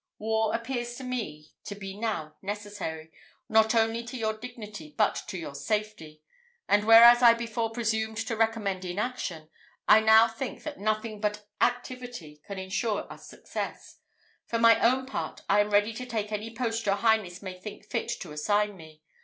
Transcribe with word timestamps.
War 0.17 0.55
appears 0.55 0.95
to 0.95 1.03
me 1.03 1.51
to 1.63 1.75
be 1.75 1.95
now 1.95 2.35
necessary, 2.41 3.11
not 3.47 3.75
only 3.75 4.03
to 4.05 4.17
your 4.17 4.33
dignity, 4.35 4.95
but 4.97 5.15
to 5.27 5.37
your 5.37 5.53
safety; 5.53 6.23
and 6.67 6.85
whereas 6.87 7.21
I 7.21 7.35
before 7.35 7.69
presumed 7.69 8.17
to 8.17 8.35
recommend 8.35 8.83
inaction, 8.83 9.49
I 9.87 9.99
now 9.99 10.27
think 10.27 10.63
that 10.63 10.79
nothing 10.79 11.21
but 11.21 11.47
activity 11.61 12.41
can 12.47 12.57
insure 12.57 13.05
us 13.13 13.27
success. 13.29 13.99
For 14.47 14.57
my 14.57 14.79
own 14.79 15.05
part, 15.05 15.43
I 15.47 15.59
am 15.59 15.69
ready 15.69 15.93
to 15.93 16.07
take 16.07 16.31
any 16.31 16.49
post 16.51 16.87
your 16.87 16.95
highness 16.95 17.43
may 17.43 17.59
think 17.59 17.85
fit 17.85 18.09
to 18.21 18.31
assign 18.31 18.75
me. 18.75 19.03